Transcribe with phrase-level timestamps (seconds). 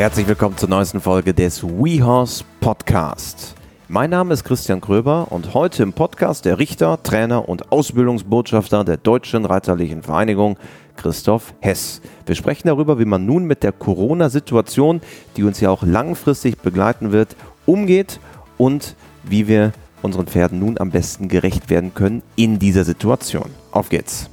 [0.00, 3.54] Herzlich willkommen zur neuesten Folge des WeHorse Podcast.
[3.86, 8.96] Mein Name ist Christian Kröber und heute im Podcast der Richter, Trainer und Ausbildungsbotschafter der
[8.96, 10.56] Deutschen Reiterlichen Vereinigung,
[10.96, 12.00] Christoph Hess.
[12.24, 15.02] Wir sprechen darüber, wie man nun mit der Corona-Situation,
[15.36, 17.36] die uns ja auch langfristig begleiten wird,
[17.66, 18.20] umgeht
[18.56, 23.50] und wie wir unseren Pferden nun am besten gerecht werden können in dieser Situation.
[23.70, 24.30] Auf geht's!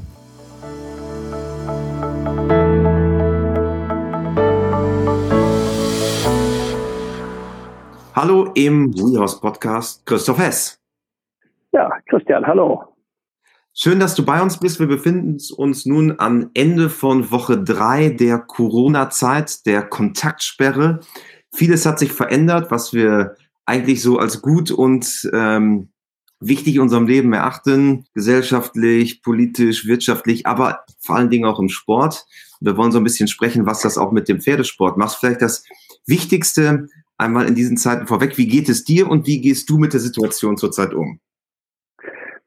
[8.18, 10.80] Hallo im WeHorse Podcast, Christoph Hess.
[11.72, 12.84] Ja, Christian, hallo.
[13.76, 14.80] Schön, dass du bei uns bist.
[14.80, 21.02] Wir befinden uns nun am Ende von Woche drei der Corona-Zeit, der Kontaktsperre.
[21.54, 23.36] Vieles hat sich verändert, was wir
[23.68, 25.90] eigentlich so als gut und ähm,
[26.40, 32.26] wichtig in unserem Leben erachten, gesellschaftlich, politisch, wirtschaftlich, aber vor allen Dingen auch im Sport.
[32.62, 35.20] Wir wollen so ein bisschen sprechen, was das auch mit dem Pferdesport macht.
[35.20, 35.64] Vielleicht das
[36.08, 36.88] Wichtigste
[37.18, 38.38] einmal in diesen Zeiten vorweg.
[38.38, 41.20] Wie geht es dir und wie gehst du mit der Situation zurzeit um?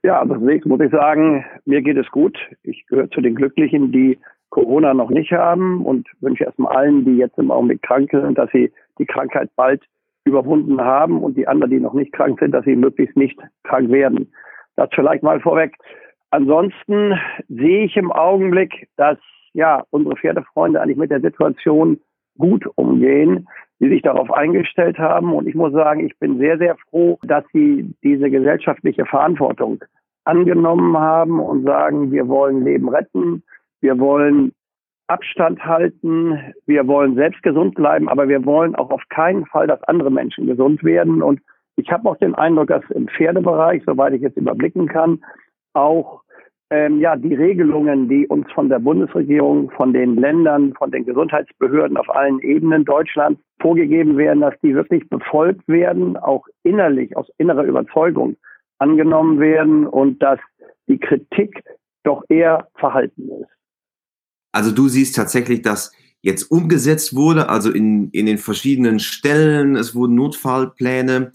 [0.03, 2.39] Ja, zunächst muss ich sagen, mir geht es gut.
[2.63, 4.19] Ich gehöre zu den Glücklichen, die
[4.49, 8.51] Corona noch nicht haben und wünsche erstmal allen, die jetzt im Augenblick krank sind, dass
[8.53, 9.83] sie die Krankheit bald
[10.25, 13.91] überwunden haben und die anderen, die noch nicht krank sind, dass sie möglichst nicht krank
[13.91, 14.33] werden.
[14.77, 15.75] Das vielleicht mal vorweg.
[16.31, 17.15] Ansonsten
[17.49, 19.19] sehe ich im Augenblick, dass
[19.53, 22.01] ja unsere Pferdefreunde eigentlich mit der Situation
[22.39, 23.49] gut umgehen,
[23.81, 25.33] die sich darauf eingestellt haben.
[25.33, 29.83] Und ich muss sagen, ich bin sehr, sehr froh, dass sie diese gesellschaftliche Verantwortung
[30.25, 33.43] angenommen haben und sagen, wir wollen Leben retten,
[33.81, 34.53] wir wollen
[35.09, 39.83] Abstand halten, wir wollen selbst gesund bleiben, aber wir wollen auch auf keinen Fall, dass
[39.85, 41.23] andere Menschen gesund werden.
[41.23, 41.41] Und
[41.77, 45.25] ich habe auch den Eindruck, dass im Pferdebereich, soweit ich jetzt überblicken kann,
[45.73, 46.23] auch
[46.71, 51.97] ähm, ja, die Regelungen, die uns von der Bundesregierung, von den Ländern, von den Gesundheitsbehörden
[51.97, 57.65] auf allen Ebenen Deutschlands vorgegeben werden, dass die wirklich befolgt werden, auch innerlich, aus innerer
[57.65, 58.37] Überzeugung
[58.79, 60.39] angenommen werden und dass
[60.89, 61.63] die Kritik
[62.05, 63.51] doch eher verhalten ist.
[64.53, 69.95] Also du siehst tatsächlich, dass jetzt umgesetzt wurde, also in, in den verschiedenen Stellen, es
[69.95, 71.33] wurden Notfallpläne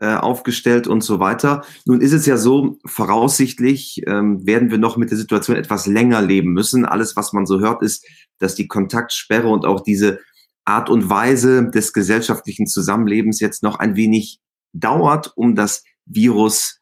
[0.00, 1.64] äh, aufgestellt und so weiter.
[1.84, 6.20] Nun ist es ja so, voraussichtlich ähm, werden wir noch mit der Situation etwas länger
[6.20, 6.84] leben müssen.
[6.84, 8.04] Alles, was man so hört, ist,
[8.38, 10.18] dass die Kontaktsperre und auch diese
[10.64, 14.40] Art und Weise des gesellschaftlichen Zusammenlebens jetzt noch ein wenig
[14.72, 16.78] dauert, um das Virus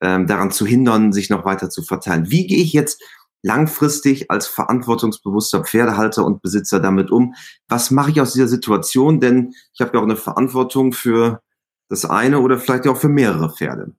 [0.00, 2.30] ähm, daran zu hindern, sich noch weiter zu verteilen.
[2.30, 3.02] Wie gehe ich jetzt
[3.42, 7.34] langfristig als verantwortungsbewusster Pferdehalter und Besitzer damit um?
[7.68, 9.20] Was mache ich aus dieser Situation?
[9.20, 11.40] Denn ich habe ja auch eine Verantwortung für
[11.88, 13.92] das eine oder vielleicht auch für mehrere Pferde.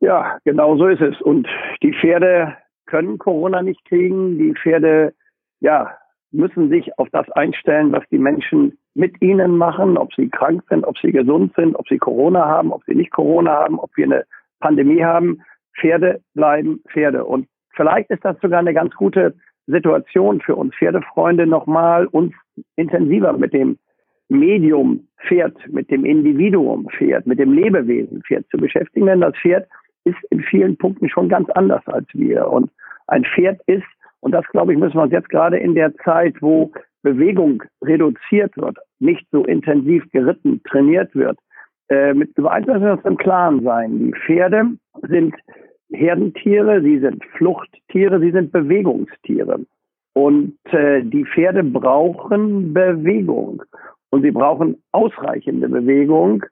[0.00, 1.20] Ja, genau so ist es.
[1.20, 1.46] Und
[1.82, 2.56] die Pferde
[2.86, 4.38] können Corona nicht kriegen.
[4.38, 5.14] Die Pferde,
[5.60, 5.96] ja,
[6.32, 10.84] müssen sich auf das einstellen, was die Menschen mit ihnen machen, ob sie krank sind,
[10.84, 14.04] ob sie gesund sind, ob sie Corona haben, ob sie nicht Corona haben, ob wir
[14.04, 14.24] eine
[14.60, 15.42] Pandemie haben.
[15.78, 17.24] Pferde bleiben Pferde.
[17.24, 19.34] Und vielleicht ist das sogar eine ganz gute
[19.66, 22.32] Situation für uns Pferdefreunde, nochmal uns
[22.76, 23.78] intensiver mit dem
[24.30, 29.68] Medium Pferd, mit dem Individuum Pferd, mit dem Lebewesen Pferd zu beschäftigen, denn das Pferd
[30.04, 32.48] ist in vielen Punkten schon ganz anders als wir.
[32.48, 32.70] Und
[33.08, 33.84] ein Pferd ist,
[34.20, 38.56] und das glaube ich, müssen wir uns jetzt gerade in der Zeit, wo Bewegung reduziert
[38.56, 41.38] wird, nicht so intensiv geritten, trainiert wird,
[41.88, 42.66] äh, mit über eins
[43.04, 43.98] im Klaren sein.
[43.98, 44.64] Die Pferde
[45.08, 45.34] sind
[45.92, 49.60] Herdentiere, sie sind Fluchttiere, sie sind Bewegungstiere.
[50.12, 53.62] Und äh, die Pferde brauchen Bewegung
[54.10, 56.44] und sie brauchen ausreichende Bewegung.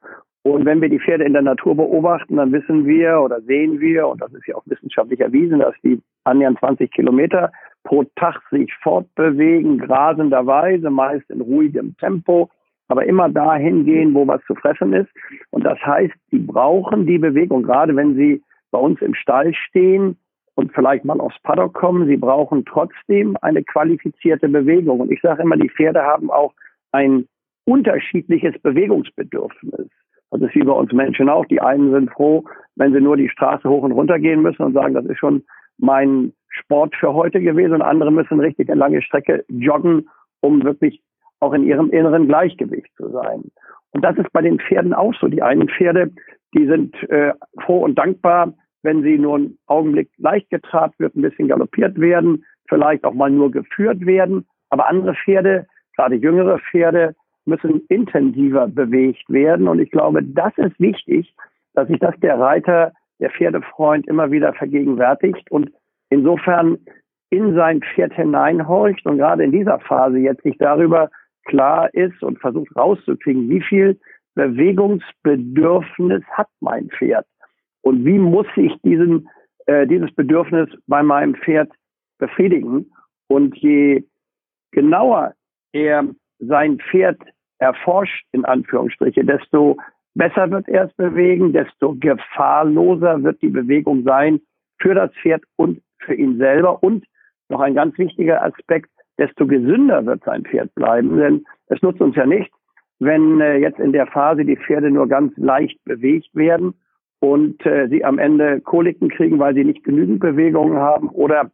[0.43, 4.09] Und wenn wir die Pferde in der Natur beobachten, dann wissen wir oder sehen wir,
[4.09, 7.53] und das ist ja auch wissenschaftlich erwiesen, dass die annähernd 20 Kilometer
[7.85, 12.49] pro Tag sich fortbewegen, grasenderweise, meist in ruhigem Tempo,
[12.89, 15.11] aber immer dahin gehen, wo was zu fressen ist.
[15.51, 20.17] Und das heißt, die brauchen die Bewegung, gerade wenn sie bei uns im Stall stehen
[20.55, 22.07] und vielleicht mal aufs Paddock kommen.
[22.07, 25.01] Sie brauchen trotzdem eine qualifizierte Bewegung.
[25.01, 26.54] Und ich sage immer, die Pferde haben auch
[26.93, 27.27] ein
[27.68, 29.91] unterschiedliches Bewegungsbedürfnis.
[30.30, 31.44] Das ist wie bei uns Menschen auch.
[31.47, 32.44] Die einen sind froh,
[32.76, 35.44] wenn sie nur die Straße hoch und runter gehen müssen und sagen, das ist schon
[35.78, 37.74] mein Sport für heute gewesen.
[37.74, 40.09] Und andere müssen richtig eine lange Strecke joggen,
[40.41, 41.03] um wirklich
[41.41, 43.44] auch in ihrem inneren Gleichgewicht zu sein.
[43.91, 45.28] Und das ist bei den Pferden auch so.
[45.28, 46.10] Die einen Pferde,
[46.54, 51.22] die sind äh, froh und dankbar, wenn sie nur einen Augenblick leicht getrabt wird, ein
[51.22, 54.47] bisschen galoppiert werden, vielleicht auch mal nur geführt werden.
[54.70, 55.66] Aber andere Pferde,
[55.97, 57.15] gerade jüngere Pferde,
[57.48, 59.66] müssen intensiver bewegt werden.
[59.66, 61.34] Und ich glaube, das ist wichtig,
[61.74, 65.71] dass sich das der Reiter, der Pferdefreund immer wieder vergegenwärtigt und
[66.10, 66.78] insofern
[67.30, 71.10] in sein Pferd hineinhorcht und gerade in dieser Phase jetzt sich darüber
[71.45, 73.98] klar ist und versucht rauszukriegen, wie viel
[74.34, 77.27] Bewegungsbedürfnis hat mein Pferd
[77.83, 79.28] und wie muss ich diesen,
[79.66, 81.71] äh, dieses Bedürfnis bei meinem Pferd
[82.18, 82.91] befriedigen.
[83.28, 84.04] Und je
[84.71, 85.34] genauer
[85.72, 86.04] er
[86.39, 87.21] sein Pferd
[87.59, 89.77] erforscht, in Anführungsstriche, desto
[90.15, 94.41] besser wird er es bewegen, desto gefahrloser wird die Bewegung sein
[94.78, 96.83] für das Pferd und für ihn selber.
[96.83, 97.05] Und
[97.49, 101.16] noch ein ganz wichtiger Aspekt, desto gesünder wird sein Pferd bleiben.
[101.16, 102.51] Denn es nutzt uns ja nicht,
[103.01, 106.75] wenn äh, jetzt in der Phase die Pferde nur ganz leicht bewegt werden
[107.21, 111.51] und äh, sie am Ende Koliken kriegen, weil sie nicht genügend Bewegungen haben oder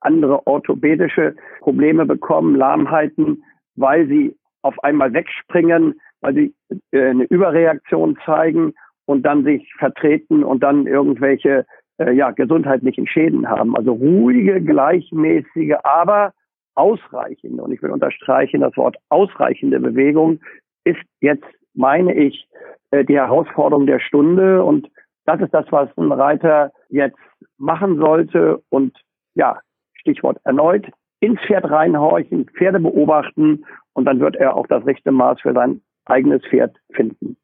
[0.00, 3.42] andere orthopädische Probleme bekommen, Lahmheiten,
[3.74, 6.54] weil sie auf einmal wegspringen, weil sie
[6.92, 8.74] äh, eine Überreaktion zeigen
[9.06, 11.64] und dann sich vertreten und dann irgendwelche
[11.98, 13.76] äh, ja, gesundheitlichen Schäden haben.
[13.76, 16.32] Also ruhige, gleichmäßige, aber
[16.74, 20.40] ausreichende, und ich will unterstreichen, das Wort ausreichende Bewegung
[20.84, 22.48] ist jetzt, meine ich,
[22.90, 24.62] äh, die Herausforderung der Stunde.
[24.62, 24.88] Und
[25.24, 27.18] das ist das, was ein Reiter jetzt
[27.58, 28.62] machen sollte.
[28.68, 28.96] Und
[29.34, 29.58] ja,
[29.94, 30.86] Stichwort erneut,
[31.26, 35.80] ins Pferd reinhorchen, Pferde beobachten und dann wird er auch das rechte Maß für sein
[36.04, 37.36] eigenes Pferd finden.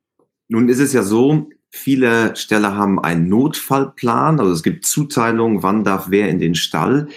[0.49, 5.83] Nun ist es ja so, viele Ställe haben einen Notfallplan, also es gibt Zuteilungen, wann
[5.83, 7.09] darf wer in den Stall.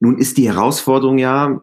[0.00, 1.62] Nun ist die Herausforderung ja,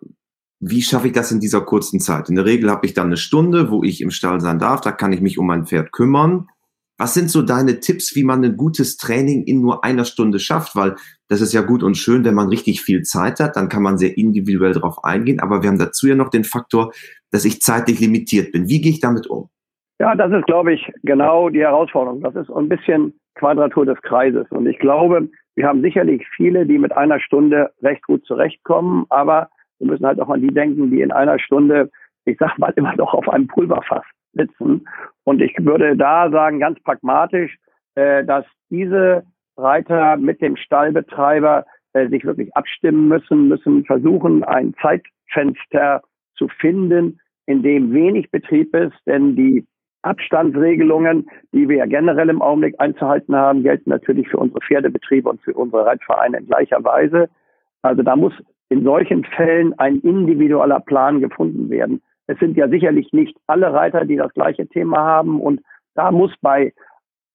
[0.60, 2.30] wie schaffe ich das in dieser kurzen Zeit?
[2.30, 4.92] In der Regel habe ich dann eine Stunde, wo ich im Stall sein darf, da
[4.92, 6.48] kann ich mich um mein Pferd kümmern.
[7.01, 10.75] Was sind so deine Tipps, wie man ein gutes Training in nur einer Stunde schafft?
[10.75, 10.94] Weil
[11.30, 13.98] das ist ja gut und schön, wenn man richtig viel Zeit hat, dann kann man
[13.98, 15.39] sehr individuell darauf eingehen.
[15.39, 16.92] Aber wir haben dazu ja noch den Faktor,
[17.31, 18.69] dass ich zeitlich limitiert bin.
[18.69, 19.50] Wie gehe ich damit um?
[20.00, 22.21] Ja, das ist, glaube ich, genau die Herausforderung.
[22.21, 24.45] Das ist ein bisschen Quadratur des Kreises.
[24.51, 29.50] Und ich glaube, wir haben sicherlich viele, die mit einer Stunde recht gut zurechtkommen, aber
[29.80, 31.89] wir müssen halt auch an die denken, die in einer Stunde,
[32.25, 34.88] ich sag mal, immer noch auf einem Pulverfass sitzen.
[35.24, 37.57] Und ich würde da sagen, ganz pragmatisch,
[37.95, 39.24] äh, dass diese
[39.57, 46.01] Reiter mit dem Stallbetreiber äh, sich wirklich abstimmen müssen, müssen versuchen, ein Zeitfenster
[46.36, 49.66] zu finden, in dem wenig Betrieb ist, denn die
[50.04, 55.42] Abstandsregelungen, die wir ja generell im Augenblick einzuhalten haben, gelten natürlich für unsere Pferdebetriebe und
[55.42, 57.30] für unsere Reitvereine in gleicher Weise.
[57.84, 58.34] Also da muss
[58.69, 62.01] in solchen Fällen ein individueller Plan gefunden werden.
[62.28, 65.62] Es sind ja sicherlich nicht alle Reiter, die das gleiche Thema haben und
[65.96, 66.74] da muss bei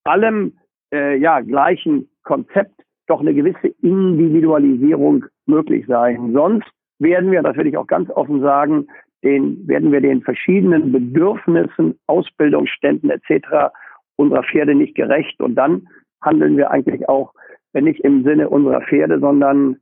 [0.05, 0.59] allem
[0.93, 6.33] äh, ja gleichen Konzept doch eine gewisse Individualisierung möglich sein.
[6.33, 6.69] Sonst
[6.99, 8.89] werden wir, das will ich auch ganz offen sagen,
[9.23, 13.73] den, werden wir den verschiedenen Bedürfnissen, Ausbildungsständen etc.
[14.17, 15.89] unserer Pferde nicht gerecht und dann
[16.23, 17.33] handeln wir eigentlich auch,
[17.73, 19.77] wenn nicht im Sinne unserer Pferde, sondern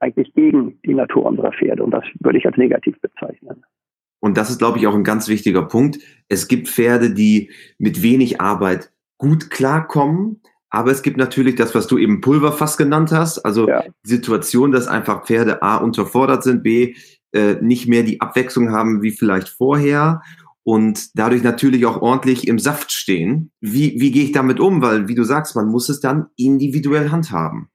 [0.00, 1.84] eigentlich gegen die Natur unserer Pferde.
[1.84, 3.62] Und das würde ich als negativ bezeichnen.
[4.20, 5.98] Und das ist, glaube ich, auch ein ganz wichtiger Punkt.
[6.28, 10.40] Es gibt Pferde, die mit wenig Arbeit gut klarkommen.
[10.70, 13.38] Aber es gibt natürlich das, was du eben Pulverfass genannt hast.
[13.38, 13.84] Also ja.
[14.02, 16.94] Situation, dass einfach Pferde A unterfordert sind, B
[17.32, 20.22] äh, nicht mehr die Abwechslung haben wie vielleicht vorher
[20.64, 23.52] und dadurch natürlich auch ordentlich im Saft stehen.
[23.60, 24.82] Wie, wie gehe ich damit um?
[24.82, 27.68] Weil, wie du sagst, man muss es dann individuell handhaben.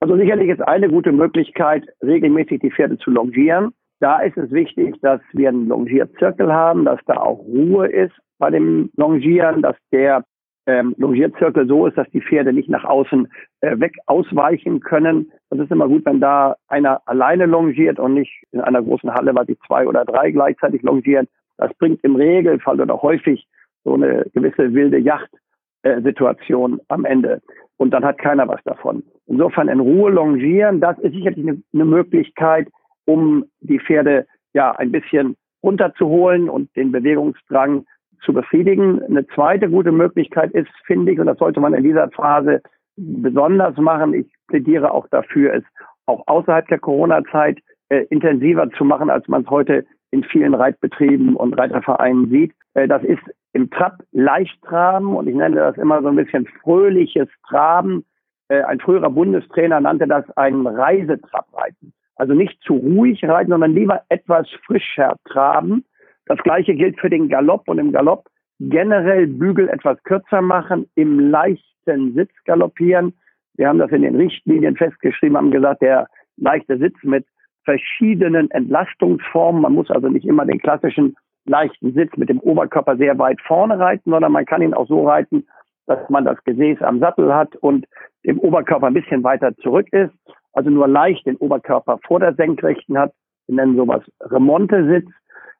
[0.00, 3.70] Also sicherlich ist eine gute Möglichkeit, regelmäßig die Pferde zu longieren.
[4.00, 8.50] Da ist es wichtig, dass wir einen Longierzirkel haben, dass da auch Ruhe ist bei
[8.50, 10.24] dem Longieren, dass der
[10.66, 13.28] ähm, Longierzirkel so ist, dass die Pferde nicht nach außen
[13.60, 15.30] äh, weg ausweichen können.
[15.50, 19.34] Das ist immer gut, wenn da einer alleine longiert und nicht in einer großen Halle,
[19.34, 21.28] weil die zwei oder drei gleichzeitig longieren.
[21.58, 23.46] Das bringt im Regelfall oder häufig
[23.84, 27.42] so eine gewisse wilde Jagd-Situation äh, am Ende
[27.76, 29.02] und dann hat keiner was davon.
[29.26, 32.68] Insofern in Ruhe longieren, das ist sicherlich eine, eine Möglichkeit,
[33.06, 37.86] um die Pferde ja ein bisschen runterzuholen und den Bewegungsdrang
[38.24, 39.02] zu befriedigen.
[39.02, 42.62] Eine zweite gute Möglichkeit ist, finde ich, und das sollte man in dieser Phase
[42.96, 44.14] besonders machen.
[44.14, 45.64] Ich plädiere auch dafür, es
[46.06, 47.58] auch außerhalb der Corona-Zeit
[47.88, 52.52] äh, intensiver zu machen, als man es heute in vielen Reitbetrieben und Reitervereinen sieht.
[52.74, 56.46] Äh, das ist im Trab leicht traben und ich nenne das immer so ein bisschen
[56.62, 58.04] fröhliches Traben.
[58.48, 61.92] Äh, ein früherer Bundestrainer nannte das ein Reisetrabreiten.
[62.16, 65.84] Also nicht zu ruhig reiten, sondern lieber etwas frischer traben.
[66.26, 68.28] Das gleiche gilt für den Galopp und im Galopp
[68.60, 73.14] generell Bügel etwas kürzer machen, im leichten Sitz galoppieren.
[73.56, 76.06] Wir haben das in den Richtlinien festgeschrieben, haben gesagt, der
[76.36, 77.26] leichte Sitz mit
[77.64, 79.62] verschiedenen Entlastungsformen.
[79.62, 81.16] Man muss also nicht immer den klassischen
[81.46, 85.06] leichten Sitz mit dem Oberkörper sehr weit vorne reiten, sondern man kann ihn auch so
[85.06, 85.46] reiten,
[85.86, 87.86] dass man das Gesäß am Sattel hat und
[88.24, 90.14] dem Oberkörper ein bisschen weiter zurück ist.
[90.54, 93.12] Also nur leicht den Oberkörper vor der Senkrechten hat.
[93.46, 95.08] Wir nennen sowas Remonte-Sitz.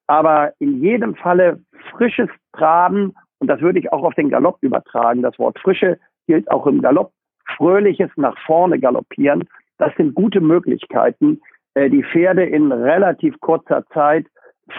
[0.06, 1.60] Aber in jedem Falle
[1.90, 5.22] frisches Traben, und das würde ich auch auf den Galopp übertragen.
[5.22, 7.12] Das Wort Frische gilt auch im Galopp.
[7.56, 9.44] Fröhliches nach vorne galoppieren.
[9.78, 11.40] Das sind gute Möglichkeiten,
[11.74, 14.26] äh, die Pferde in relativ kurzer Zeit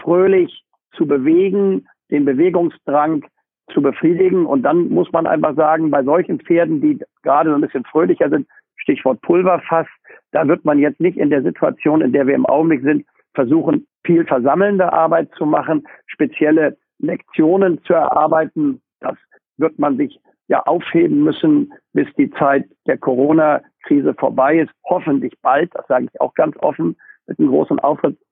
[0.02, 3.26] fröhlich zu bewegen, den Bewegungsdrang
[3.74, 4.46] zu befriedigen.
[4.46, 8.30] Und dann muss man einfach sagen, bei solchen Pferden, die gerade so ein bisschen fröhlicher
[8.30, 9.88] sind, Stichwort Pulverfass,
[10.36, 13.88] da wird man jetzt nicht in der Situation, in der wir im Augenblick sind, versuchen,
[14.06, 18.82] viel versammelnde Arbeit zu machen, spezielle Lektionen zu erarbeiten.
[19.00, 19.16] Das
[19.56, 24.72] wird man sich ja aufheben müssen, bis die Zeit der Corona-Krise vorbei ist.
[24.84, 27.80] Hoffentlich bald, das sage ich auch ganz offen, mit einem großen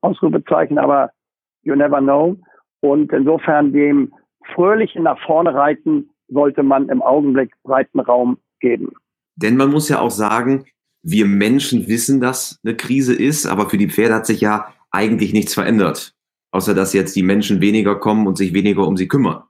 [0.01, 1.09] Ausrufezeichen, aber
[1.61, 2.35] you never know.
[2.81, 4.13] Und insofern dem
[4.53, 8.91] fröhlichen nach vorne reiten sollte man im Augenblick breiten Raum geben.
[9.37, 10.65] Denn man muss ja auch sagen,
[11.03, 15.33] wir Menschen wissen, dass eine Krise ist, aber für die Pferde hat sich ja eigentlich
[15.33, 16.13] nichts verändert.
[16.51, 19.43] Außer dass jetzt die Menschen weniger kommen und sich weniger um sie kümmern.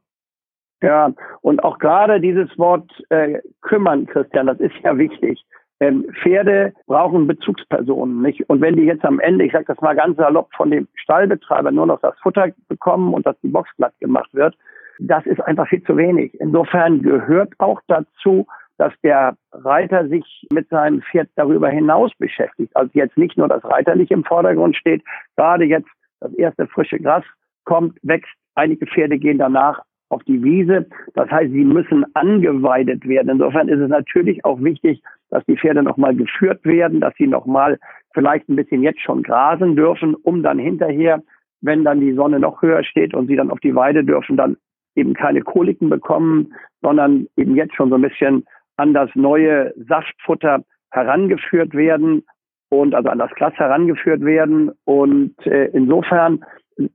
[0.81, 5.45] Ja, und auch gerade dieses Wort äh, kümmern, Christian, das ist ja wichtig.
[5.79, 8.50] Ähm, Pferde brauchen Bezugspersonen, nicht?
[8.50, 11.72] Und wenn die jetzt am Ende, ich sage das mal ganz salopp, von dem Stallbetreiber
[11.72, 14.55] nur noch das Futter bekommen und dass die Box glatt gemacht wird,
[15.00, 16.33] das ist einfach viel zu wenig.
[16.39, 18.45] Insofern gehört auch dazu,
[18.77, 22.75] dass der Reiter sich mit seinem Pferd darüber hinaus beschäftigt.
[22.75, 25.03] Also jetzt nicht nur das Reiterliche im Vordergrund steht,
[25.36, 25.89] gerade jetzt
[26.20, 27.24] das erste frische Gras
[27.65, 30.86] kommt, wächst, einige Pferde gehen danach auf die Wiese.
[31.15, 33.30] Das heißt, sie müssen angeweidet werden.
[33.30, 37.80] Insofern ist es natürlich auch wichtig, dass die Pferde nochmal geführt werden, dass sie nochmal
[38.13, 41.22] vielleicht ein bisschen jetzt schon grasen dürfen, um dann hinterher,
[41.62, 44.58] wenn dann die Sonne noch höher steht und sie dann auf die Weide dürfen, dann
[44.96, 48.46] eben keine Koliken bekommen, sondern eben jetzt schon so ein bisschen
[48.77, 52.24] an das neue Saftfutter herangeführt werden
[52.70, 54.72] und also an das Glas herangeführt werden.
[54.86, 56.44] Und äh, insofern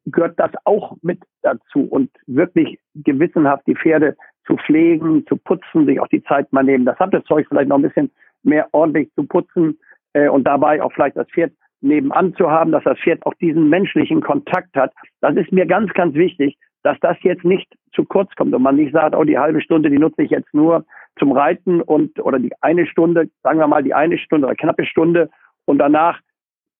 [0.07, 4.17] gehört das auch mit dazu und wirklich gewissenhaft die Pferde
[4.47, 6.85] zu pflegen, zu putzen, sich auch die Zeit mal nehmen.
[6.85, 8.11] Das hat das Zeug vielleicht noch ein bisschen
[8.43, 9.79] mehr ordentlich zu putzen
[10.15, 13.69] äh, und dabei auch vielleicht das Pferd nebenan zu haben, dass das Pferd auch diesen
[13.69, 14.93] menschlichen Kontakt hat.
[15.21, 18.77] Das ist mir ganz, ganz wichtig, dass das jetzt nicht zu kurz kommt und man
[18.77, 20.85] nicht sagt, oh, die halbe Stunde, die nutze ich jetzt nur
[21.19, 24.87] zum Reiten und oder die eine Stunde, sagen wir mal die eine Stunde oder knappe
[24.87, 25.31] Stunde
[25.65, 26.21] und danach,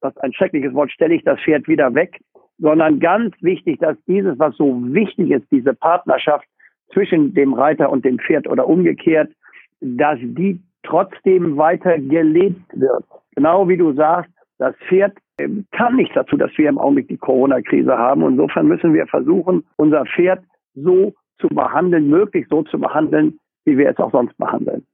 [0.01, 2.21] das ist ein schreckliches Wort, stelle ich das Pferd wieder weg,
[2.59, 6.47] sondern ganz wichtig, dass dieses, was so wichtig ist, diese Partnerschaft
[6.93, 9.31] zwischen dem Reiter und dem Pferd oder umgekehrt,
[9.81, 13.05] dass die trotzdem weiter gelebt wird.
[13.35, 15.17] Genau wie du sagst, das Pferd
[15.73, 18.23] kann nichts dazu, dass wir im Augenblick die Corona-Krise haben.
[18.23, 20.43] Insofern müssen wir versuchen, unser Pferd
[20.75, 24.85] so zu behandeln, möglichst so zu behandeln, wie wir es auch sonst behandeln.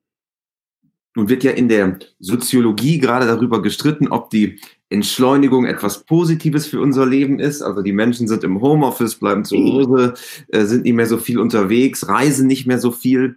[1.16, 4.58] Nun wird ja in der Soziologie gerade darüber gestritten, ob die
[4.90, 7.62] Entschleunigung etwas Positives für unser Leben ist.
[7.62, 10.14] Also die Menschen sind im Homeoffice, bleiben zu Hause,
[10.48, 13.36] äh, sind nicht mehr so viel unterwegs, reisen nicht mehr so viel.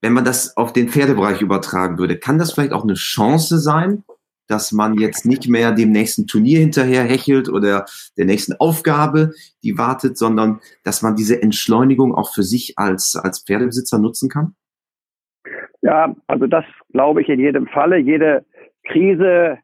[0.00, 4.04] Wenn man das auf den Pferdebereich übertragen würde, kann das vielleicht auch eine Chance sein,
[4.48, 7.84] dass man jetzt nicht mehr dem nächsten Turnier hinterher hechelt oder
[8.16, 9.30] der nächsten Aufgabe,
[9.62, 14.54] die wartet, sondern dass man diese Entschleunigung auch für sich als, als Pferdebesitzer nutzen kann?
[15.82, 17.98] Ja, also das glaube ich in jedem Falle.
[17.98, 18.44] Jede
[18.84, 19.58] Krise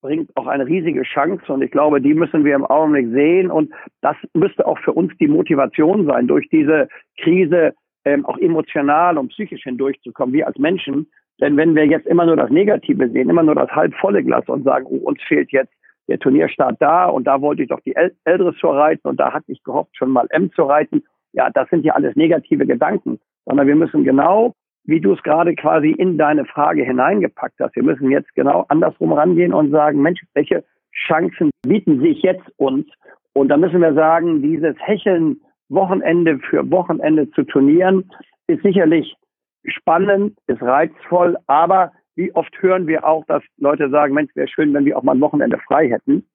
[0.00, 3.72] bringt auch eine riesige Chance und ich glaube, die müssen wir im Augenblick sehen und
[4.02, 6.88] das müsste auch für uns die Motivation sein, durch diese
[7.22, 11.06] Krise ähm, auch emotional und psychisch hindurchzukommen, wir als Menschen,
[11.40, 14.64] denn wenn wir jetzt immer nur das Negative sehen, immer nur das halbvolle Glas und
[14.64, 15.72] sagen, oh, uns fehlt jetzt
[16.08, 19.62] der Turnierstart da und da wollte ich doch die Ältere reiten und da hatte ich
[19.64, 21.02] gehofft, schon mal M zu reiten.
[21.32, 25.54] Ja, das sind ja alles negative Gedanken, sondern wir müssen genau, wie du es gerade
[25.54, 30.22] quasi in deine Frage hineingepackt hast, wir müssen jetzt genau andersrum rangehen und sagen, Mensch,
[30.34, 30.62] welche
[31.06, 32.86] Chancen bieten sich jetzt uns?
[33.32, 38.10] Und da müssen wir sagen, dieses Hecheln Wochenende für Wochenende zu turnieren,
[38.46, 39.16] ist sicherlich
[39.66, 44.72] spannend, ist reizvoll, aber wie oft hören wir auch, dass Leute sagen, Mensch, wäre schön,
[44.72, 46.26] wenn wir auch mal ein Wochenende frei hätten.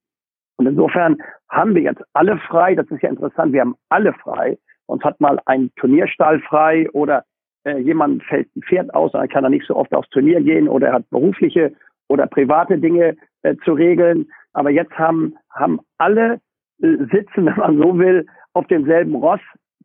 [0.57, 1.17] Und insofern
[1.49, 4.57] haben wir jetzt alle frei, das ist ja interessant, wir haben alle frei.
[4.87, 7.23] Uns hat mal ein Turnierstall frei oder
[7.63, 10.67] äh, jemand fällt ein Pferd aus, dann kann er nicht so oft aufs Turnier gehen
[10.67, 11.73] oder er hat berufliche
[12.09, 14.29] oder private Dinge äh, zu regeln.
[14.53, 16.41] Aber jetzt haben, haben alle
[16.81, 19.41] äh, sitzen, wenn man so will, auf demselben Ross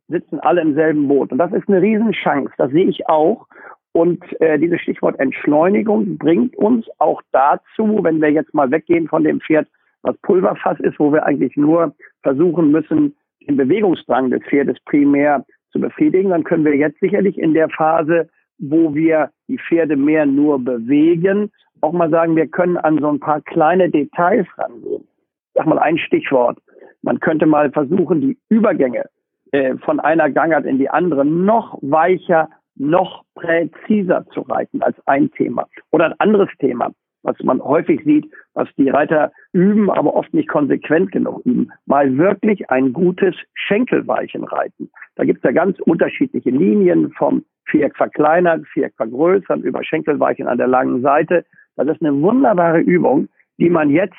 [0.08, 1.32] sitzen alle im selben Boot.
[1.32, 3.46] Und das ist eine Riesenchance, das sehe ich auch.
[3.92, 9.22] Und äh, dieses Stichwort Entschleunigung bringt uns auch dazu, wenn wir jetzt mal weggehen von
[9.22, 9.68] dem Pferd,
[10.02, 13.14] was Pulverfass ist, wo wir eigentlich nur versuchen müssen,
[13.46, 18.28] den Bewegungsdrang des Pferdes primär zu befriedigen, dann können wir jetzt sicherlich in der Phase,
[18.58, 23.20] wo wir die Pferde mehr nur bewegen, auch mal sagen, wir können an so ein
[23.20, 25.02] paar kleine Details rangehen.
[25.02, 26.58] Ich sag mal ein Stichwort.
[27.02, 29.04] Man könnte mal versuchen, die Übergänge
[29.54, 35.30] äh, von einer Gangart in die andere noch weicher, noch präziser zu reiten als ein
[35.30, 35.68] Thema.
[35.92, 36.90] Oder ein anderes Thema,
[37.22, 41.70] was man häufig sieht, was die Reiter üben, aber oft nicht konsequent genug üben.
[41.86, 44.90] Mal wirklich ein gutes Schenkelweichen reiten.
[45.14, 50.58] Da gibt es ja ganz unterschiedliche Linien vom Viereck verkleinern, Viereck vergrößern, über Schenkelweichen an
[50.58, 51.44] der langen Seite.
[51.76, 54.18] Das ist eine wunderbare Übung, die man jetzt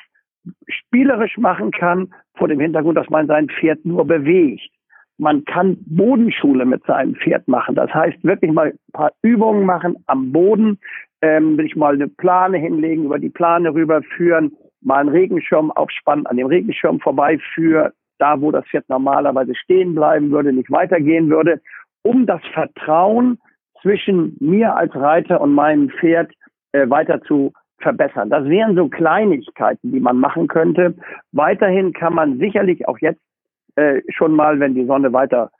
[0.66, 4.70] spielerisch machen kann, vor dem Hintergrund, dass man sein Pferd nur bewegt.
[5.18, 7.74] Man kann Bodenschule mit seinem Pferd machen.
[7.74, 10.78] Das heißt, wirklich mal ein paar Übungen machen am Boden,
[11.22, 16.26] ähm, will ich mal eine Plane hinlegen, über die Plane rüberführen, mal einen Regenschirm aufspannen,
[16.26, 21.60] an dem Regenschirm vorbeiführen, da wo das Pferd normalerweise stehen bleiben würde, nicht weitergehen würde,
[22.02, 23.38] um das Vertrauen
[23.82, 26.32] zwischen mir als Reiter und meinem Pferd
[26.72, 28.30] äh, weiter zu verbessern.
[28.30, 30.94] Das wären so Kleinigkeiten, die man machen könnte.
[31.32, 33.20] Weiterhin kann man sicherlich auch jetzt
[33.76, 35.50] äh, schon mal, wenn die Sonne weiter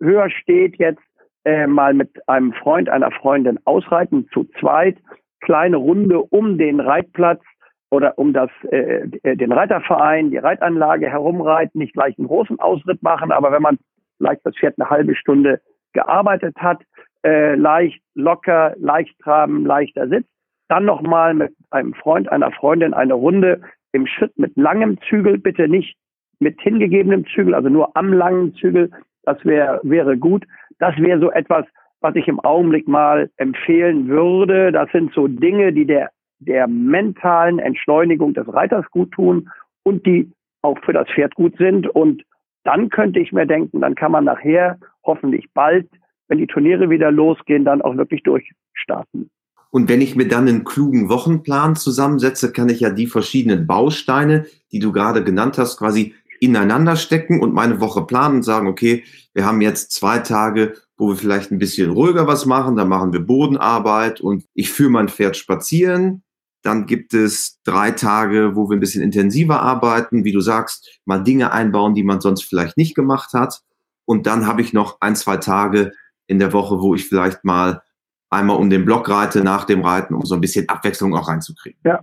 [0.00, 1.02] höher steht, jetzt
[1.44, 4.96] äh, mal mit einem Freund, einer Freundin ausreiten, zu zweit,
[5.40, 7.42] kleine Runde um den Reitplatz
[7.90, 9.06] oder um das, äh,
[9.36, 13.78] den Reiterverein, die Reitanlage herumreiten, nicht gleich einen großen Ausritt machen, aber wenn man
[14.18, 15.60] vielleicht das Pferd eine halbe Stunde
[15.92, 16.82] gearbeitet hat,
[17.24, 20.26] äh, leicht, locker, leicht traben, leichter Sitz,
[20.68, 25.66] dann nochmal mit einem Freund, einer Freundin eine Runde im Schritt mit langem Zügel, bitte
[25.66, 25.96] nicht
[26.40, 28.90] mit hingegebenem Zügel, also nur am langen Zügel,
[29.22, 30.44] das wäre wäre gut.
[30.78, 31.66] Das wäre so etwas,
[32.00, 34.72] was ich im Augenblick mal empfehlen würde.
[34.72, 39.50] Das sind so Dinge, die der, der mentalen Entschleunigung des Reiters gut tun
[39.82, 40.30] und die
[40.62, 41.88] auch für das Pferd gut sind.
[41.88, 42.22] Und
[42.64, 45.88] dann könnte ich mir denken, dann kann man nachher hoffentlich bald,
[46.28, 49.30] wenn die Turniere wieder losgehen, dann auch wirklich durchstarten.
[49.70, 54.46] Und wenn ich mir dann einen klugen Wochenplan zusammensetze, kann ich ja die verschiedenen Bausteine,
[54.72, 59.04] die du gerade genannt hast, quasi ineinander stecken und meine Woche planen und sagen, okay,
[59.34, 63.12] wir haben jetzt zwei Tage, wo wir vielleicht ein bisschen ruhiger was machen, dann machen
[63.12, 66.22] wir Bodenarbeit und ich führe mein Pferd spazieren.
[66.62, 71.22] Dann gibt es drei Tage, wo wir ein bisschen intensiver arbeiten, wie du sagst, mal
[71.22, 73.62] Dinge einbauen, die man sonst vielleicht nicht gemacht hat.
[74.04, 75.92] Und dann habe ich noch ein, zwei Tage
[76.26, 77.82] in der Woche, wo ich vielleicht mal
[78.30, 81.80] einmal um den Block reite nach dem Reiten, um so ein bisschen Abwechslung auch reinzukriegen.
[81.84, 82.00] Ja,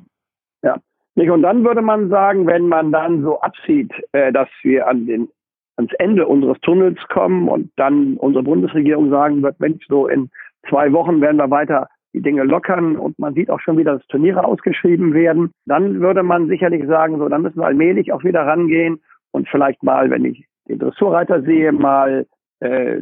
[0.63, 0.77] ja.
[1.15, 5.29] Und dann würde man sagen, wenn man dann so absieht, äh, dass wir an den,
[5.77, 10.29] ans Ende unseres Tunnels kommen und dann unsere Bundesregierung sagen wird, Mensch, so in
[10.69, 14.07] zwei Wochen werden wir weiter die Dinge lockern und man sieht auch schon wieder, dass
[14.07, 18.47] Turniere ausgeschrieben werden, dann würde man sicherlich sagen, so, dann müssen wir allmählich auch wieder
[18.47, 19.01] rangehen
[19.31, 22.25] und vielleicht mal, wenn ich den Dressurreiter sehe, mal
[22.61, 23.01] äh,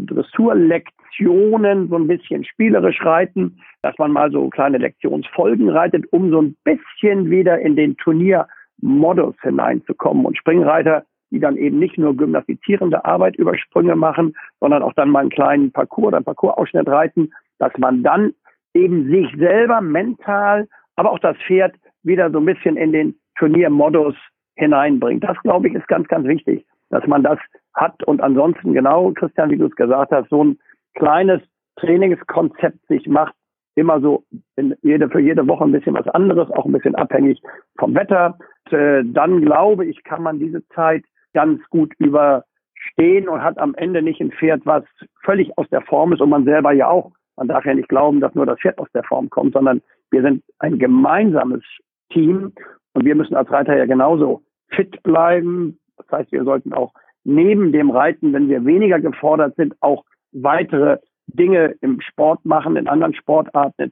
[1.18, 6.42] Dressurlektionen so ein bisschen spielerisch reiten, dass man mal so kleine Lektionsfolgen reitet, um so
[6.42, 10.26] ein bisschen wieder in den Turniermodus hineinzukommen.
[10.26, 15.10] Und Springreiter, die dann eben nicht nur gymnastizierende Arbeit über Sprünge machen, sondern auch dann
[15.10, 18.34] mal einen kleinen Parcours oder einen Parcoursausschnitt reiten, dass man dann
[18.74, 24.16] eben sich selber mental, aber auch das Pferd wieder so ein bisschen in den Turniermodus
[24.56, 25.24] hineinbringt.
[25.24, 27.40] Das, glaube ich, ist ganz, ganz wichtig, dass man das
[27.74, 28.04] hat.
[28.04, 30.60] Und ansonsten genau, Christian, wie du es gesagt hast, so ein
[30.94, 31.42] kleines
[31.78, 33.34] Trainingskonzept sich macht,
[33.76, 34.24] immer so
[34.56, 37.42] in jede, für jede Woche ein bisschen was anderes, auch ein bisschen abhängig
[37.78, 38.38] vom Wetter.
[38.66, 41.04] Und, äh, dann glaube ich, kann man diese Zeit
[41.34, 44.84] ganz gut überstehen und hat am Ende nicht ein Pferd, was
[45.24, 47.12] völlig aus der Form ist und man selber ja auch.
[47.36, 50.22] Man darf ja nicht glauben, dass nur das Pferd aus der Form kommt, sondern wir
[50.22, 51.64] sind ein gemeinsames
[52.12, 52.54] Team
[52.94, 55.80] und wir müssen als Reiter ja genauso fit bleiben.
[55.98, 60.04] Das heißt, wir sollten auch neben dem Reiten, wenn wir weniger gefordert sind, auch
[60.34, 63.92] weitere Dinge im Sport machen, in anderen Sportarten.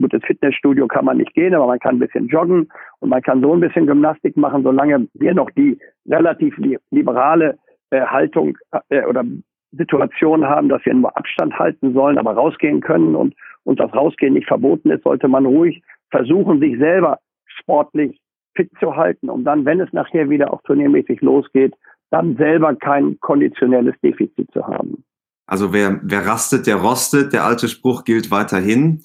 [0.00, 2.68] Gut, ins Fitnessstudio kann man nicht gehen, aber man kann ein bisschen joggen
[3.00, 6.56] und man kann so ein bisschen Gymnastik machen, solange wir noch die relativ
[6.90, 7.58] liberale
[7.90, 9.24] äh, Haltung äh, oder
[9.72, 13.34] Situation haben, dass wir nur Abstand halten sollen, aber rausgehen können und
[13.64, 18.20] uns das Rausgehen nicht verboten ist, sollte man ruhig versuchen, sich selber sportlich
[18.54, 21.74] fit zu halten, um dann, wenn es nachher wieder auch turniermäßig losgeht,
[22.10, 25.04] dann selber kein konditionelles Defizit zu haben.
[25.46, 27.32] Also wer, wer rastet, der rostet.
[27.32, 29.04] Der alte Spruch gilt weiterhin.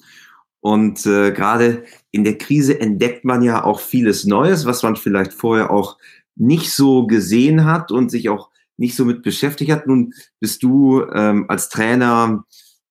[0.60, 5.32] Und äh, gerade in der Krise entdeckt man ja auch vieles Neues, was man vielleicht
[5.32, 5.98] vorher auch
[6.36, 9.86] nicht so gesehen hat und sich auch nicht so mit beschäftigt hat.
[9.86, 12.44] Nun bist du ähm, als Trainer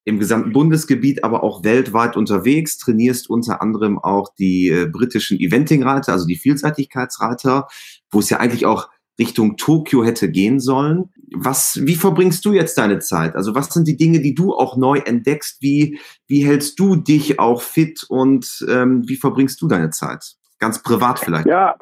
[0.06, 6.14] im gesamten Bundesgebiet, aber auch weltweit unterwegs, trainierst unter anderem auch die äh, britischen Eventing-Reiter,
[6.14, 7.68] also die Vielseitigkeitsreiter,
[8.10, 11.10] wo es ja eigentlich auch Richtung Tokio hätte gehen sollen.
[11.36, 13.36] Was, wie verbringst du jetzt deine Zeit?
[13.36, 15.62] Also was sind die Dinge, die du auch neu entdeckst?
[15.62, 20.36] Wie, wie hältst du dich auch fit und ähm, wie verbringst du deine Zeit?
[20.60, 21.48] Ganz privat vielleicht.
[21.48, 21.76] Ja,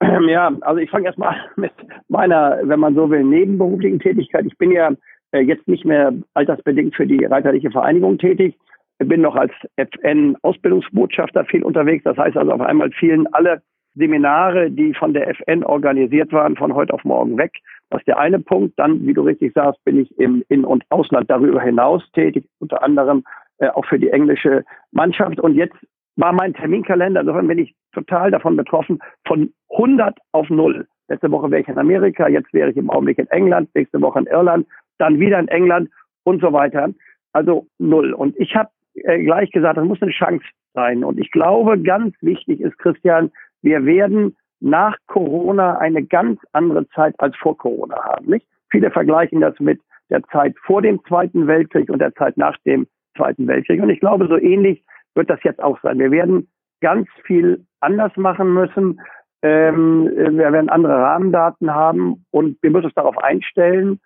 [0.28, 1.72] Ja, also ich fange erstmal mit
[2.08, 4.46] meiner, wenn man so will, nebenberuflichen Tätigkeit.
[4.46, 4.90] Ich bin ja
[5.32, 8.56] äh, jetzt nicht mehr altersbedingt für die Reiterliche Vereinigung tätig.
[8.98, 12.04] Ich bin noch als FN-Ausbildungsbotschafter viel unterwegs.
[12.04, 13.62] Das heißt also auf einmal fielen alle
[13.96, 17.52] Seminare, die von der FN organisiert waren, von heute auf morgen weg.
[17.90, 18.78] Das ist der eine Punkt.
[18.78, 22.82] Dann, wie du richtig sagst, bin ich im In- und Ausland darüber hinaus tätig, unter
[22.82, 23.24] anderem
[23.58, 25.40] äh, auch für die englische Mannschaft.
[25.40, 25.76] Und jetzt
[26.16, 30.86] war mein Terminkalender, insofern bin ich total davon betroffen, von 100 auf 0.
[31.08, 34.18] Letzte Woche wäre ich in Amerika, jetzt wäre ich im Augenblick in England, nächste Woche
[34.20, 34.66] in Irland,
[34.98, 35.90] dann wieder in England
[36.24, 36.90] und so weiter.
[37.32, 38.12] Also null.
[38.12, 41.04] Und ich habe äh, gleich gesagt, das muss eine Chance sein.
[41.04, 43.30] Und ich glaube, ganz wichtig ist, Christian,
[43.66, 48.26] wir werden nach Corona eine ganz andere Zeit als vor Corona haben.
[48.26, 48.46] Nicht?
[48.70, 52.86] Viele vergleichen das mit der Zeit vor dem Zweiten Weltkrieg und der Zeit nach dem
[53.16, 53.82] Zweiten Weltkrieg.
[53.82, 54.84] Und ich glaube, so ähnlich
[55.16, 55.98] wird das jetzt auch sein.
[55.98, 56.48] Wir werden
[56.80, 59.00] ganz viel anders machen müssen.
[59.42, 63.98] Ähm, wir werden andere Rahmendaten haben und wir müssen uns darauf einstellen.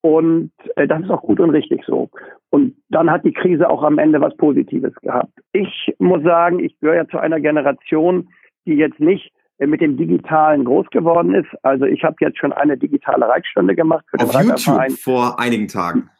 [0.00, 2.08] Und äh, das ist auch gut und richtig so.
[2.50, 5.32] Und dann hat die Krise auch am Ende was Positives gehabt.
[5.52, 8.28] Ich muss sagen, ich gehöre ja zu einer Generation,
[8.68, 11.48] die jetzt nicht äh, mit dem Digitalen groß geworden ist.
[11.62, 14.90] Also ich habe jetzt schon eine digitale Reitstunde gemacht für den Auf Reiterverein.
[14.90, 16.10] YouTube vor einigen Tagen.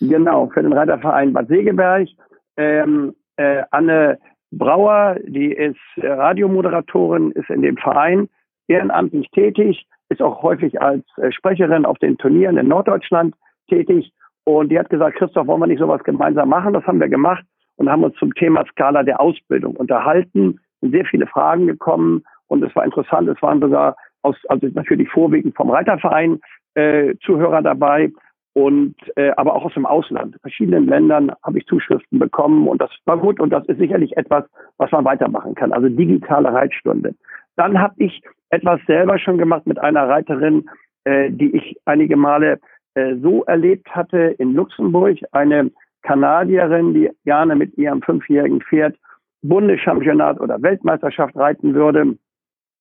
[0.00, 2.08] Genau, für den Reiterverein Bad Segeberg.
[2.56, 4.18] Ähm, äh, Anne
[4.50, 8.28] Brauer, die ist äh, Radiomoderatorin, ist in dem Verein
[8.68, 13.34] ehrenamtlich tätig, ist auch häufig als äh, Sprecherin auf den Turnieren in Norddeutschland
[13.68, 14.12] tätig.
[14.44, 16.74] Und die hat gesagt, Christoph, wollen wir nicht sowas gemeinsam machen?
[16.74, 17.44] Das haben wir gemacht
[17.76, 20.60] und haben uns zum Thema Skala der Ausbildung unterhalten.
[20.82, 23.28] Sehr viele Fragen gekommen und es war interessant.
[23.28, 26.40] Es waren sogar aus, also natürlich vorwiegend vom Reiterverein
[26.74, 28.10] äh, Zuhörer dabei
[28.54, 30.34] und äh, aber auch aus dem Ausland.
[30.34, 34.16] In verschiedenen Ländern habe ich Zuschriften bekommen und das war gut und das ist sicherlich
[34.16, 34.44] etwas,
[34.76, 35.72] was man weitermachen kann.
[35.72, 37.14] Also digitale Reitstunde.
[37.56, 40.68] Dann habe ich etwas selber schon gemacht mit einer Reiterin,
[41.04, 42.60] äh, die ich einige Male
[42.94, 45.18] äh, so erlebt hatte in Luxemburg.
[45.32, 45.70] Eine
[46.02, 48.96] Kanadierin, die gerne mit ihrem fünfjährigen Pferd
[49.42, 52.16] Bundeschampionat oder Weltmeisterschaft reiten würde,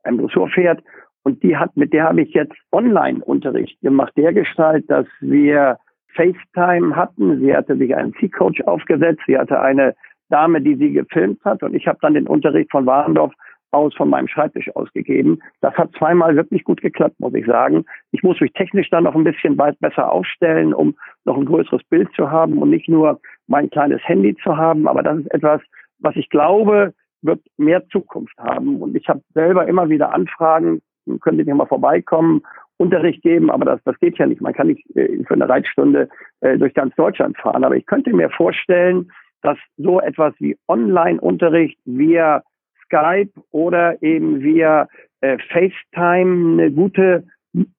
[0.04, 0.84] ein Dressurpferd.
[1.24, 5.78] Und die hat, mit der habe ich jetzt Online-Unterricht gemacht, der Gestalt, dass wir
[6.16, 7.40] FaceTime hatten.
[7.40, 9.22] Sie hatte sich einen C-Coach aufgesetzt.
[9.28, 9.96] Sie hatte eine
[10.30, 11.62] Dame, die sie gefilmt hat.
[11.62, 13.34] Und ich habe dann den Unterricht von Warendorf
[13.72, 15.40] aus von meinem Schreibtisch ausgegeben.
[15.62, 17.86] Das hat zweimal wirklich gut geklappt, muss ich sagen.
[18.12, 20.96] Ich muss mich technisch dann noch ein bisschen weit besser aufstellen, um
[21.26, 24.88] noch ein größeres Bild zu haben und nicht nur mein kleines Handy zu haben.
[24.88, 25.62] Aber das ist etwas,
[26.02, 28.82] was ich glaube, wird mehr Zukunft haben.
[28.82, 30.82] Und ich habe selber immer wieder Anfragen,
[31.22, 32.42] können Sie nicht mal vorbeikommen,
[32.78, 34.42] Unterricht geben, aber das, das geht ja nicht.
[34.42, 36.10] Man kann nicht äh, für eine Reitstunde
[36.40, 37.64] äh, durch ganz Deutschland fahren.
[37.64, 39.12] Aber ich könnte mir vorstellen,
[39.44, 42.42] dass so etwas wie Online-Unterricht via
[42.86, 44.88] Skype oder eben via
[45.22, 47.24] äh, FaceTime eine gute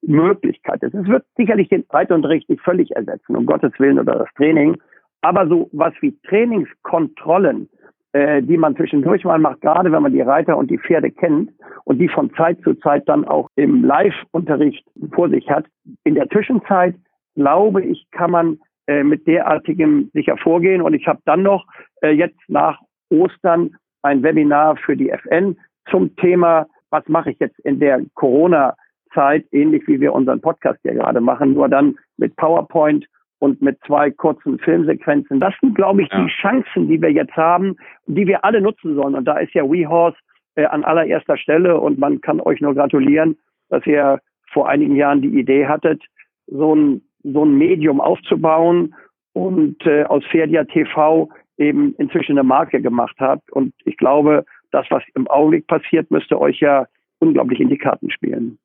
[0.03, 0.95] Möglichkeit ist.
[0.95, 4.77] Es wird sicherlich den Reitunterricht nicht völlig ersetzen, um Gottes Willen oder das Training.
[5.23, 7.69] Aber so was wie Trainingskontrollen,
[8.13, 11.51] äh, die man zwischendurch mal macht, gerade wenn man die Reiter und die Pferde kennt
[11.85, 15.67] und die von Zeit zu Zeit dann auch im Live-Unterricht vor sich hat.
[16.05, 16.95] In der Zwischenzeit,
[17.35, 20.83] glaube ich, kann man äh, mit derartigem sicher vorgehen.
[20.83, 21.65] Und ich habe dann noch
[22.03, 22.79] äh, jetzt nach
[23.11, 25.57] Ostern ein Webinar für die FN
[25.91, 30.95] zum Thema, was mache ich jetzt in der Corona-Zeit, ähnlich wie wir unseren Podcast hier
[30.95, 33.07] gerade machen, nur dann mit PowerPoint
[33.43, 35.41] und mit zwei kurzen Filmsequenzen.
[35.41, 36.23] Das sind, glaube ich, ja.
[36.23, 37.75] die Chancen, die wir jetzt haben,
[38.07, 39.17] die wir alle nutzen sollen.
[39.17, 40.17] Und da ist ja WeHorse
[40.55, 43.37] äh, an allererster Stelle und man kann euch nur gratulieren,
[43.69, 44.21] dass ihr
[44.53, 46.05] vor einigen Jahren die Idee hattet,
[46.47, 48.95] so ein, so ein Medium aufzubauen
[49.33, 51.29] und äh, aus Ferdia TV
[51.59, 53.51] eben inzwischen eine Marke gemacht habt.
[53.51, 56.87] Und ich glaube, das, was im Augenblick passiert, müsste euch ja
[57.19, 58.59] unglaublich in die Karten spielen.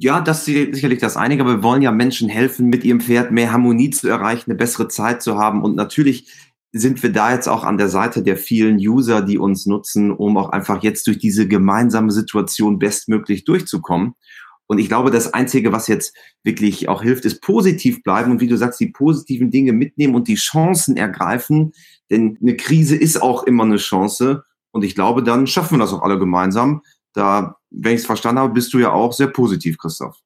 [0.00, 3.32] Ja, das ist sicherlich das einige, aber wir wollen ja Menschen helfen, mit ihrem Pferd
[3.32, 5.62] mehr Harmonie zu erreichen, eine bessere Zeit zu haben.
[5.64, 6.32] Und natürlich
[6.72, 10.36] sind wir da jetzt auch an der Seite der vielen User, die uns nutzen, um
[10.36, 14.14] auch einfach jetzt durch diese gemeinsame Situation bestmöglich durchzukommen.
[14.68, 18.46] Und ich glaube, das Einzige, was jetzt wirklich auch hilft, ist positiv bleiben und wie
[18.48, 21.72] du sagst, die positiven Dinge mitnehmen und die Chancen ergreifen.
[22.10, 24.44] Denn eine Krise ist auch immer eine Chance.
[24.70, 26.82] Und ich glaube, dann schaffen wir das auch alle gemeinsam.
[27.14, 30.16] Da, wenn ich es verstanden habe, bist du ja auch sehr positiv, Christoph.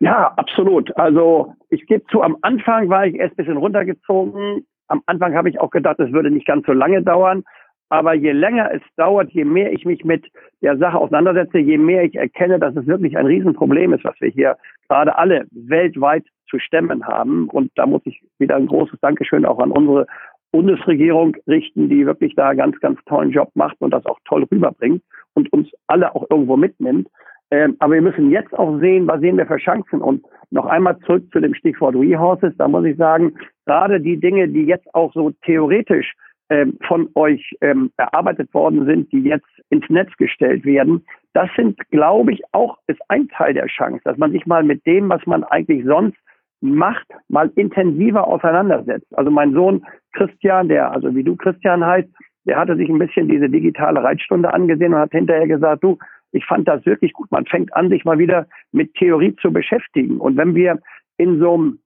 [0.00, 0.96] Ja, absolut.
[0.96, 4.66] Also ich gebe zu, am Anfang war ich erst ein bisschen runtergezogen.
[4.88, 7.42] Am Anfang habe ich auch gedacht, es würde nicht ganz so lange dauern.
[7.88, 10.26] Aber je länger es dauert, je mehr ich mich mit
[10.62, 14.30] der Sache auseinandersetze, je mehr ich erkenne, dass es wirklich ein Riesenproblem ist, was wir
[14.30, 14.56] hier
[14.88, 17.48] gerade alle weltweit zu stemmen haben.
[17.50, 20.06] Und da muss ich wieder ein großes Dankeschön auch an unsere
[20.54, 25.02] Bundesregierung richten, die wirklich da ganz, ganz tollen Job macht und das auch toll rüberbringt
[25.34, 27.08] und uns alle auch irgendwo mitnimmt.
[27.50, 30.00] Ähm, aber wir müssen jetzt auch sehen, was sehen wir für Chancen.
[30.00, 32.54] Und noch einmal zurück zu dem Stichwort WeHorses.
[32.56, 33.34] Da muss ich sagen,
[33.66, 36.12] gerade die Dinge, die jetzt auch so theoretisch
[36.50, 41.76] ähm, von euch ähm, erarbeitet worden sind, die jetzt ins Netz gestellt werden, das sind,
[41.90, 45.26] glaube ich, auch ist ein Teil der Chance, dass man sich mal mit dem, was
[45.26, 46.16] man eigentlich sonst
[46.64, 49.06] macht, mal intensiver auseinandersetzt.
[49.16, 52.08] Also mein Sohn Christian, der, also wie du Christian heißt,
[52.46, 55.98] der hatte sich ein bisschen diese digitale Reitstunde angesehen und hat hinterher gesagt, du,
[56.32, 57.30] ich fand das wirklich gut.
[57.30, 60.18] Man fängt an, sich mal wieder mit Theorie zu beschäftigen.
[60.18, 60.80] Und wenn wir
[61.16, 61.78] in so einem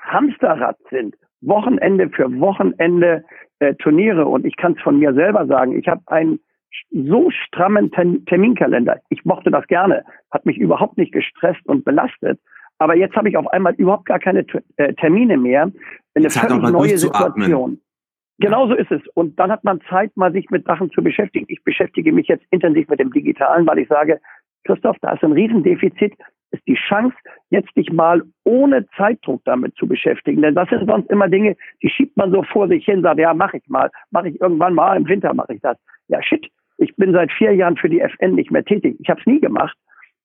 [0.00, 3.24] Hamsterrad sind, Wochenende für Wochenende
[3.60, 6.40] äh, Turniere, und ich kann es von mir selber sagen, ich habe einen
[6.90, 7.90] so strammen
[8.26, 9.00] Terminkalender.
[9.10, 12.40] Ich mochte das gerne, hat mich überhaupt nicht gestresst und belastet.
[12.78, 14.44] Aber jetzt habe ich auf einmal überhaupt gar keine
[14.76, 15.70] äh, Termine mehr.
[16.14, 17.80] Eine Zeit völlig neue Situation.
[18.38, 19.00] Genauso ist es.
[19.14, 21.46] Und dann hat man Zeit, mal sich mit Sachen zu beschäftigen.
[21.48, 24.20] Ich beschäftige mich jetzt intensiv mit dem Digitalen, weil ich sage,
[24.64, 26.14] Christoph, da ist ein Riesendefizit.
[26.50, 27.16] Ist die Chance,
[27.50, 30.42] jetzt dich mal ohne Zeitdruck damit zu beschäftigen.
[30.42, 33.34] Denn das sind sonst immer Dinge, die schiebt man so vor sich hin, sagt, ja,
[33.34, 33.90] mache ich mal.
[34.10, 35.76] Mache ich irgendwann mal, im Winter mache ich das.
[36.08, 36.48] Ja, shit.
[36.78, 38.96] Ich bin seit vier Jahren für die FN nicht mehr tätig.
[39.00, 39.76] Ich habe es nie gemacht.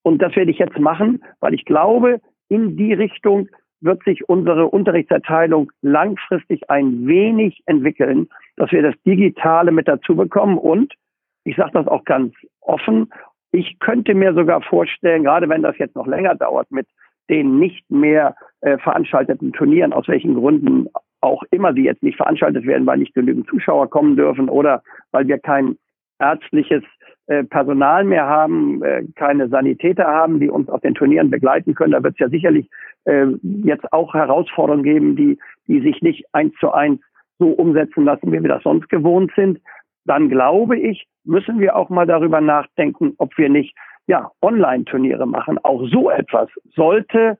[0.02, 3.48] Und das werde ich jetzt machen, weil ich glaube, in die Richtung
[3.80, 10.58] wird sich unsere Unterrichtserteilung langfristig ein wenig entwickeln, dass wir das Digitale mit dazu bekommen.
[10.58, 10.92] Und
[11.44, 13.10] ich sage das auch ganz offen,
[13.52, 16.86] ich könnte mir sogar vorstellen, gerade wenn das jetzt noch länger dauert, mit
[17.30, 20.88] den nicht mehr äh, veranstalteten Turnieren, aus welchen Gründen
[21.20, 25.26] auch immer sie jetzt nicht veranstaltet werden, weil nicht genügend Zuschauer kommen dürfen oder weil
[25.26, 25.76] wir kein
[26.18, 26.82] ärztliches
[27.44, 31.92] Personal mehr haben, äh, keine Sanitäter haben, die uns auf den Turnieren begleiten können.
[31.92, 32.68] Da wird es ja sicherlich
[33.04, 35.38] äh, jetzt auch Herausforderungen geben, die,
[35.68, 37.00] die sich nicht eins zu eins
[37.38, 39.60] so umsetzen lassen, wie wir das sonst gewohnt sind.
[40.04, 45.58] Dann glaube ich, müssen wir auch mal darüber nachdenken, ob wir nicht ja, Online-Turniere machen.
[45.62, 47.38] Auch so etwas sollte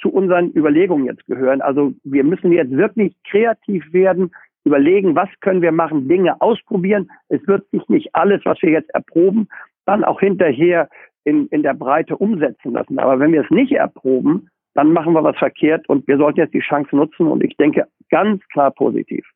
[0.00, 1.60] zu unseren Überlegungen jetzt gehören.
[1.60, 4.30] Also wir müssen jetzt wirklich kreativ werden,
[4.64, 7.10] überlegen, was können wir machen, Dinge ausprobieren.
[7.28, 9.48] Es wird sich nicht alles, was wir jetzt erproben,
[9.86, 10.88] dann auch hinterher
[11.24, 12.98] in, in der Breite umsetzen lassen.
[12.98, 16.54] Aber wenn wir es nicht erproben, dann machen wir was verkehrt und wir sollten jetzt
[16.54, 19.26] die Chance nutzen und ich denke ganz klar positiv.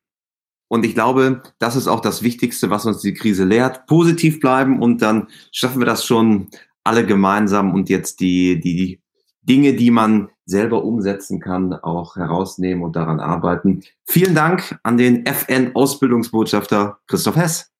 [0.67, 3.85] Und ich glaube, das ist auch das Wichtigste, was uns die Krise lehrt.
[3.85, 6.47] Positiv bleiben und dann schaffen wir das schon
[6.83, 8.99] alle gemeinsam und jetzt die, die
[9.41, 13.81] Dinge, die man selber umsetzen kann, auch herausnehmen und daran arbeiten.
[14.05, 17.71] Vielen Dank an den FN-Ausbildungsbotschafter Christoph Hess.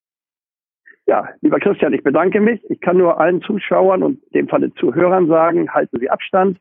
[1.07, 2.59] Ja, lieber Christian, ich bedanke mich.
[2.69, 6.59] Ich kann nur allen Zuschauern und in dem Falle Zuhörern sagen, halten Sie Abstand,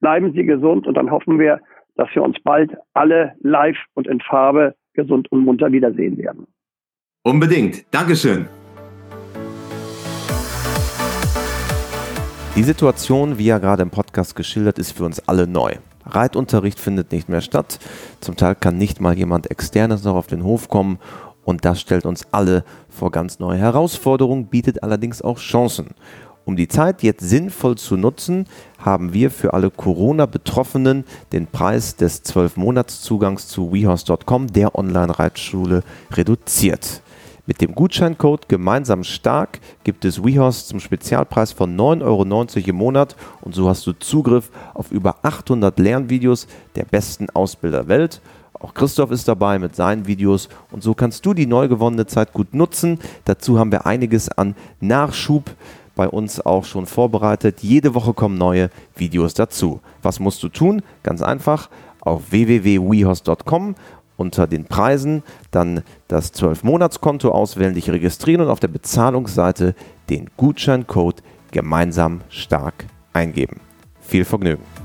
[0.00, 1.60] bleiben Sie gesund und dann hoffen wir,
[1.94, 6.46] dass wir uns bald alle live und in Farbe gesund und munter wiedersehen werden.
[7.22, 7.86] Unbedingt.
[7.94, 8.48] Dankeschön.
[12.56, 15.74] Die Situation, wie ja gerade im Podcast geschildert, ist für uns alle neu.
[16.06, 17.78] Reitunterricht findet nicht mehr statt.
[18.22, 20.98] Zum Teil kann nicht mal jemand externes noch auf den Hof kommen.
[21.44, 25.88] Und das stellt uns alle vor ganz neue Herausforderungen, bietet allerdings auch Chancen.
[26.46, 28.46] Um die Zeit jetzt sinnvoll zu nutzen,
[28.78, 37.02] haben wir für alle Corona-Betroffenen den Preis des 12-Monats-Zugangs zu WeHorse.com, der Online-Reitschule, reduziert.
[37.48, 43.14] Mit dem Gutscheincode Gemeinsam Stark gibt es WeHorse zum Spezialpreis von 9,90 Euro im Monat
[43.40, 48.20] und so hast du Zugriff auf über 800 Lernvideos der besten Ausbilder der Welt.
[48.52, 52.32] Auch Christoph ist dabei mit seinen Videos und so kannst du die neu gewonnene Zeit
[52.32, 52.98] gut nutzen.
[53.26, 55.54] Dazu haben wir einiges an Nachschub
[55.94, 57.60] bei uns auch schon vorbereitet.
[57.60, 59.80] Jede Woche kommen neue Videos dazu.
[60.02, 60.82] Was musst du tun?
[61.04, 63.74] Ganz einfach auf www.wehorse.com
[64.16, 69.74] unter den Preisen dann das 12-Monats-Konto auswählen, dich registrieren und auf der Bezahlungsseite
[70.10, 73.60] den Gutscheincode gemeinsam stark eingeben.
[74.00, 74.75] Viel Vergnügen!